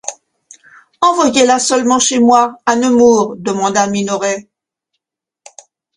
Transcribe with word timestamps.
Envoyez-la 1.01 1.59
seulement 1.59 1.99
chez 1.99 2.17
moi, 2.17 2.59
à 2.65 2.75
Nemours, 2.75 3.35
demanda 3.37 3.85
Minoret. 3.85 4.49